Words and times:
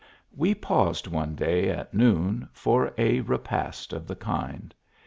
W 0.35 0.45
T 0.51 0.57
e 0.57 0.59
paused 0.59 1.05
one 1.05 1.35
day 1.35 1.69
at 1.69 1.93
noon, 1.93 2.49
for 2.53 2.91
a 2.97 3.19
repast 3.19 3.93
of 3.93 4.07
the 4.07 4.15
kind. 4.15 4.73